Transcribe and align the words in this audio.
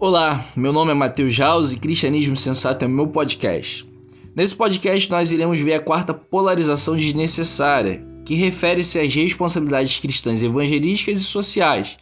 Olá, 0.00 0.46
meu 0.54 0.72
nome 0.72 0.92
é 0.92 0.94
Matheus 0.94 1.36
House 1.38 1.72
e 1.72 1.76
Cristianismo 1.76 2.36
Sensato 2.36 2.84
é 2.84 2.88
meu 2.88 3.08
podcast. 3.08 3.84
Nesse 4.32 4.54
podcast 4.54 5.10
nós 5.10 5.32
iremos 5.32 5.58
ver 5.58 5.74
a 5.74 5.80
quarta 5.80 6.14
polarização 6.14 6.94
desnecessária, 6.94 8.00
que 8.24 8.36
refere-se 8.36 8.96
às 9.00 9.12
responsabilidades 9.12 9.98
cristãs 9.98 10.40
evangelísticas 10.40 11.18
e 11.18 11.24
sociais. 11.24 11.96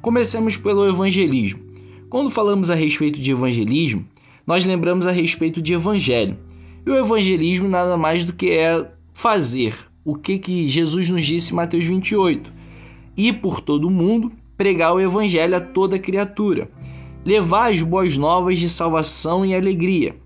Comecemos 0.00 0.56
pelo 0.56 0.88
evangelismo. 0.88 1.60
Quando 2.08 2.30
falamos 2.30 2.70
a 2.70 2.74
respeito 2.74 3.20
de 3.20 3.32
evangelismo, 3.32 4.08
nós 4.46 4.64
lembramos 4.64 5.06
a 5.06 5.10
respeito 5.10 5.60
de 5.60 5.74
evangelho. 5.74 6.38
E 6.86 6.90
o 6.90 6.96
evangelismo 6.96 7.68
nada 7.68 7.94
mais 7.94 8.24
do 8.24 8.32
que 8.32 8.52
é 8.52 8.90
fazer 9.12 9.76
o 10.02 10.14
que, 10.14 10.38
que 10.38 10.66
Jesus 10.66 11.10
nos 11.10 11.26
disse 11.26 11.52
em 11.52 11.56
Mateus 11.56 11.84
28: 11.84 12.50
ir 13.14 13.34
por 13.34 13.60
todo 13.60 13.86
o 13.86 13.90
mundo, 13.90 14.32
pregar 14.56 14.94
o 14.94 15.00
evangelho 15.00 15.54
a 15.54 15.60
toda 15.60 15.98
criatura 15.98 16.70
levar 17.24 17.70
as 17.70 17.82
boas 17.82 18.16
novas 18.16 18.58
de 18.58 18.68
salvação 18.68 19.44
e 19.44 19.54
alegria, 19.54 20.16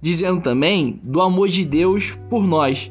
dizendo 0.00 0.40
também 0.40 1.00
do 1.02 1.20
amor 1.20 1.48
de 1.48 1.64
Deus 1.64 2.16
por 2.28 2.44
nós, 2.46 2.90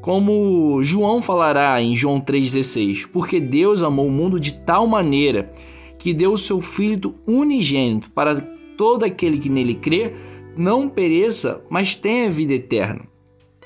como 0.00 0.82
João 0.82 1.20
falará 1.20 1.82
em 1.82 1.94
João 1.94 2.20
3,16: 2.20 3.06
Porque 3.12 3.40
Deus 3.40 3.82
amou 3.82 4.06
o 4.06 4.10
mundo 4.10 4.38
de 4.38 4.54
tal 4.54 4.86
maneira 4.86 5.52
que 5.98 6.14
deu 6.14 6.32
o 6.32 6.38
seu 6.38 6.60
Filho 6.60 7.14
unigênito 7.26 8.10
para 8.10 8.40
todo 8.76 9.04
aquele 9.04 9.38
que 9.38 9.48
nele 9.48 9.74
crê 9.74 10.12
não 10.56 10.88
pereça, 10.88 11.60
mas 11.68 11.96
tenha 11.96 12.30
vida 12.30 12.54
eterna. 12.54 13.02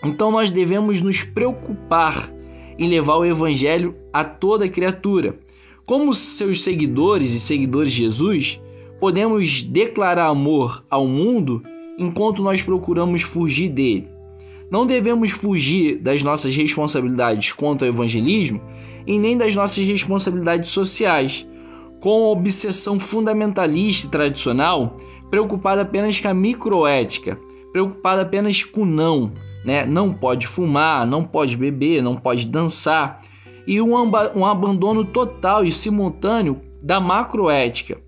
Então 0.03 0.31
nós 0.31 0.51
devemos 0.51 1.01
nos 1.01 1.23
preocupar 1.23 2.33
em 2.79 2.89
levar 2.89 3.17
o 3.17 3.25
Evangelho 3.25 3.95
a 4.13 4.25
toda 4.25 4.69
criatura. 4.69 5.39
Como 5.87 6.15
seus 6.15 6.63
seguidores 6.63 7.31
e 7.33 7.41
seguidores 7.41 7.93
de 7.93 7.99
Jesus, 7.99 8.61
podemos 9.03 9.65
declarar 9.65 10.29
amor 10.29 10.85
ao 10.89 11.09
mundo 11.09 11.61
enquanto 11.99 12.41
nós 12.41 12.63
procuramos 12.63 13.23
fugir 13.23 13.69
dele. 13.69 14.09
Não 14.71 14.87
devemos 14.87 15.33
fugir 15.33 15.99
das 15.99 16.23
nossas 16.23 16.55
responsabilidades 16.55 17.51
quanto 17.51 17.83
ao 17.85 17.89
evangelismo 17.89 18.61
e 19.05 19.19
nem 19.19 19.37
das 19.37 19.57
nossas 19.57 19.85
responsabilidades 19.85 20.71
sociais, 20.71 21.45
com 22.01 22.31
obsessão 22.31 23.01
fundamentalista 23.01 24.07
e 24.07 24.11
tradicional, 24.11 24.97
preocupada 25.29 25.83
apenas 25.83 26.21
com 26.21 26.29
a 26.29 26.35
microética, 26.35 27.37
preocupada 27.73 28.23
apenas 28.23 28.63
com 28.63 28.85
não, 28.85 29.33
né? 29.65 29.85
Não 29.85 30.13
pode 30.13 30.47
fumar, 30.47 31.05
não 31.09 31.25
pode 31.25 31.57
beber, 31.57 32.05
não 32.05 32.15
pode 32.15 32.47
dançar, 32.47 33.21
e 33.67 33.81
um, 33.83 33.95
um 34.37 34.47
abandono 34.47 35.05
total 35.05 35.65
e 35.65 35.73
simultâneo 35.73 36.61
da 36.81 37.01
macroética 37.01 38.01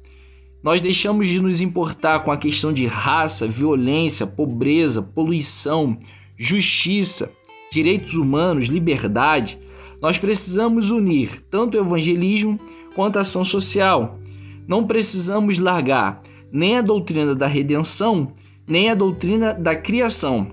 nós 0.64 0.80
deixamos 0.80 1.28
de 1.28 1.42
nos 1.42 1.60
importar 1.60 2.20
com 2.20 2.32
a 2.32 2.38
questão 2.38 2.72
de 2.72 2.86
raça, 2.86 3.46
violência, 3.46 4.26
pobreza, 4.26 5.02
poluição, 5.02 5.98
justiça, 6.38 7.30
direitos 7.70 8.14
humanos, 8.14 8.64
liberdade. 8.64 9.58
Nós 10.00 10.16
precisamos 10.16 10.90
unir 10.90 11.44
tanto 11.50 11.76
o 11.76 11.80
evangelismo 11.82 12.58
quanto 12.94 13.18
a 13.18 13.20
ação 13.20 13.44
social. 13.44 14.18
Não 14.66 14.86
precisamos 14.86 15.58
largar 15.58 16.22
nem 16.50 16.78
a 16.78 16.82
doutrina 16.82 17.34
da 17.34 17.46
redenção, 17.46 18.32
nem 18.66 18.88
a 18.88 18.94
doutrina 18.94 19.52
da 19.52 19.76
criação. 19.76 20.50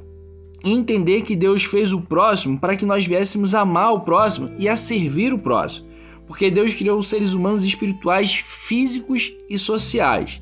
E 0.61 0.73
entender 0.73 1.21
que 1.21 1.37
Deus 1.37 1.63
fez 1.63 1.93
o 1.93 2.01
próximo 2.01 2.59
para 2.59 2.75
que 2.75 2.85
nós 2.85 3.05
viéssemos 3.05 3.55
amar 3.55 3.93
o 3.93 4.01
próximo 4.01 4.51
e 4.59 4.67
a 4.67 4.75
servir 4.75 5.31
o 5.31 5.39
próximo 5.39 5.90
porque 6.31 6.49
Deus 6.49 6.73
criou 6.73 6.97
os 6.97 7.09
seres 7.09 7.33
humanos 7.33 7.65
espirituais, 7.65 8.35
físicos 8.35 9.33
e 9.49 9.59
sociais. 9.59 10.41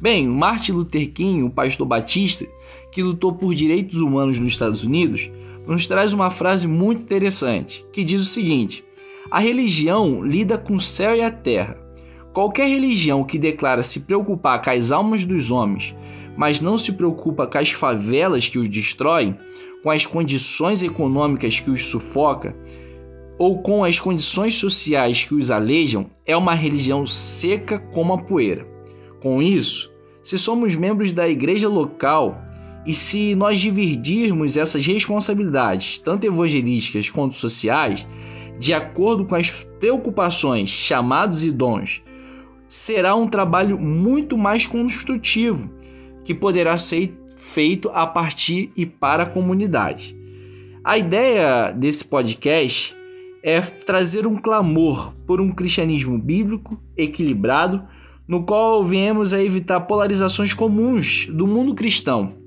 Bem, 0.00 0.28
Martin 0.28 0.70
Luther 0.70 1.12
King, 1.12 1.42
o 1.42 1.50
pastor 1.50 1.84
batista, 1.88 2.46
que 2.92 3.02
lutou 3.02 3.32
por 3.32 3.52
direitos 3.52 3.98
humanos 3.98 4.38
nos 4.38 4.52
Estados 4.52 4.84
Unidos, 4.84 5.28
nos 5.66 5.88
traz 5.88 6.12
uma 6.12 6.30
frase 6.30 6.68
muito 6.68 7.02
interessante, 7.02 7.84
que 7.92 8.04
diz 8.04 8.22
o 8.22 8.26
seguinte: 8.26 8.84
A 9.28 9.40
religião 9.40 10.22
lida 10.22 10.56
com 10.56 10.76
o 10.76 10.80
céu 10.80 11.16
e 11.16 11.20
a 11.20 11.32
terra. 11.32 11.80
Qualquer 12.32 12.68
religião 12.68 13.24
que 13.24 13.36
declara 13.36 13.82
se 13.82 14.02
preocupar 14.02 14.62
com 14.62 14.70
as 14.70 14.92
almas 14.92 15.24
dos 15.24 15.50
homens, 15.50 15.96
mas 16.36 16.60
não 16.60 16.78
se 16.78 16.92
preocupa 16.92 17.44
com 17.44 17.58
as 17.58 17.72
favelas 17.72 18.46
que 18.46 18.58
os 18.60 18.68
destroem, 18.68 19.36
com 19.82 19.90
as 19.90 20.06
condições 20.06 20.80
econômicas 20.80 21.58
que 21.58 21.72
os 21.72 21.86
sufoca, 21.86 22.54
ou 23.38 23.62
com 23.62 23.84
as 23.84 23.98
condições 23.98 24.54
sociais 24.56 25.24
que 25.24 25.34
os 25.34 25.50
alejam 25.50 26.06
é 26.26 26.36
uma 26.36 26.54
religião 26.54 27.06
seca 27.06 27.78
como 27.78 28.12
a 28.12 28.18
poeira. 28.18 28.66
Com 29.20 29.42
isso, 29.42 29.90
se 30.22 30.38
somos 30.38 30.76
membros 30.76 31.12
da 31.12 31.28
igreja 31.28 31.68
local 31.68 32.42
e 32.86 32.94
se 32.94 33.34
nós 33.34 33.60
dividirmos 33.60 34.56
essas 34.56 34.86
responsabilidades, 34.86 35.98
tanto 35.98 36.26
evangelísticas 36.26 37.10
quanto 37.10 37.34
sociais, 37.34 38.06
de 38.58 38.72
acordo 38.72 39.24
com 39.24 39.34
as 39.34 39.50
preocupações, 39.80 40.68
chamados 40.68 41.42
e 41.42 41.50
dons, 41.50 42.02
será 42.68 43.14
um 43.14 43.26
trabalho 43.26 43.78
muito 43.78 44.36
mais 44.38 44.66
construtivo 44.66 45.70
que 46.24 46.34
poderá 46.34 46.78
ser 46.78 47.14
feito 47.36 47.90
a 47.92 48.06
partir 48.06 48.70
e 48.76 48.86
para 48.86 49.24
a 49.24 49.26
comunidade. 49.26 50.16
A 50.82 50.98
ideia 50.98 51.70
desse 51.70 52.04
podcast 52.04 52.94
é 53.46 53.60
trazer 53.60 54.26
um 54.26 54.36
clamor 54.36 55.12
por 55.26 55.38
um 55.38 55.52
cristianismo 55.52 56.18
bíblico, 56.18 56.80
equilibrado, 56.96 57.86
no 58.26 58.46
qual 58.46 58.82
viemos 58.82 59.34
a 59.34 59.44
evitar 59.44 59.82
polarizações 59.82 60.54
comuns 60.54 61.26
do 61.26 61.46
mundo 61.46 61.74
cristão 61.74 62.38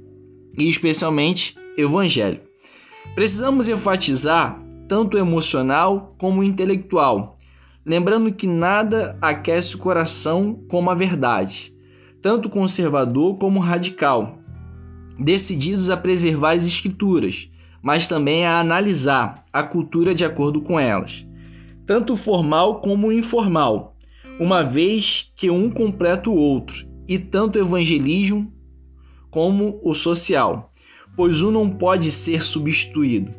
e 0.58 0.68
especialmente 0.68 1.56
evangélico. 1.78 2.48
Precisamos 3.14 3.70
enfatizar 3.70 4.60
tanto 4.88 5.18
o 5.18 5.20
emocional 5.20 6.16
como 6.18 6.42
o 6.42 6.44
intelectual, 6.44 7.36
lembrando 7.86 8.34
que 8.34 8.48
nada 8.48 9.16
aquece 9.22 9.76
o 9.76 9.80
coração 9.80 10.64
como 10.68 10.90
a 10.90 10.96
verdade, 10.96 11.72
tanto 12.24 12.50
conservador 12.50 13.38
como 13.38 13.60
radical, 13.60 14.40
decididos 15.20 15.92
a 15.92 15.98
preservar 15.98 16.54
as 16.54 16.66
escrituras, 16.66 17.52
mas 17.88 18.06
também 18.06 18.46
a 18.46 18.60
analisar 18.60 19.46
a 19.54 19.64
cultura 19.64 20.14
de 20.14 20.26
acordo 20.26 20.60
com 20.60 20.78
elas, 20.78 21.26
tanto 21.86 22.18
formal 22.18 22.82
como 22.82 23.14
informal, 23.14 23.96
uma 24.42 24.62
vez 24.62 25.32
que 25.38 25.50
um 25.50 25.70
completa 25.70 26.30
o 26.30 26.36
outro, 26.36 26.86
e 27.08 27.18
tanto 27.18 27.56
o 27.56 27.62
evangelismo 27.62 28.52
como 29.32 29.80
o 29.82 29.94
social, 29.94 30.70
pois 31.16 31.42
um 31.42 31.50
não 31.50 31.70
pode 31.70 32.12
ser 32.12 32.44
substituído, 32.44 33.34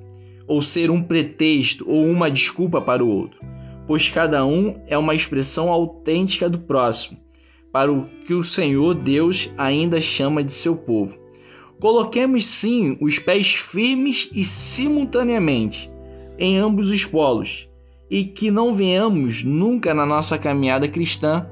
ou 0.47 0.63
ser 0.63 0.91
um 0.91 1.03
pretexto 1.03 1.85
ou 1.87 2.07
uma 2.07 2.31
desculpa 2.31 2.81
para 2.81 3.05
o 3.05 3.11
outro, 3.11 3.39
pois 3.87 4.09
cada 4.09 4.47
um 4.47 4.81
é 4.87 4.97
uma 4.97 5.15
expressão 5.15 5.69
autêntica 5.69 6.49
do 6.49 6.61
próximo, 6.61 7.19
para 7.71 7.93
o 7.93 8.07
que 8.27 8.33
o 8.33 8.43
Senhor 8.43 8.95
Deus 8.95 9.51
ainda 9.59 10.01
chama 10.01 10.43
de 10.43 10.55
seu 10.55 10.75
povo. 10.75 11.28
Coloquemos 11.81 12.45
sim 12.45 12.97
os 13.01 13.19
pés 13.19 13.53
firmes 13.55 14.29
e 14.35 14.45
simultaneamente 14.45 15.91
em 16.39 16.57
ambos 16.57 16.89
os 16.89 17.05
polos, 17.05 17.69
e 18.11 18.25
que 18.25 18.51
não 18.51 18.75
venhamos 18.75 19.43
nunca 19.43 19.93
na 19.93 20.07
nossa 20.07 20.39
caminhada 20.39 20.89
cristã 20.89 21.49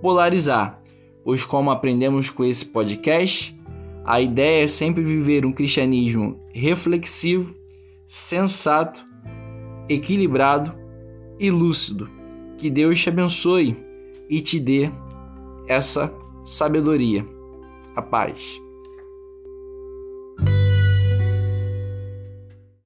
polarizar, 0.00 0.80
pois, 1.24 1.44
como 1.44 1.70
aprendemos 1.70 2.30
com 2.30 2.44
esse 2.44 2.64
podcast, 2.64 3.56
a 4.04 4.20
ideia 4.20 4.64
é 4.64 4.66
sempre 4.66 5.02
viver 5.02 5.46
um 5.46 5.52
cristianismo 5.52 6.40
reflexivo, 6.52 7.54
sensato, 8.06 9.04
equilibrado 9.88 10.74
e 11.38 11.50
lúcido. 11.50 12.10
Que 12.58 12.68
Deus 12.68 13.00
te 13.00 13.08
abençoe 13.08 13.76
e 14.28 14.40
te 14.40 14.58
dê 14.58 14.90
essa 15.68 16.12
sabedoria. 16.44 17.26
A 17.94 18.02
paz. 18.02 18.61